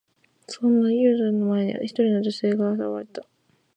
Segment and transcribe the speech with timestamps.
[0.47, 2.71] そんな中、ユウタの前に、一人の美しい女性が
[3.03, 3.27] 現れた。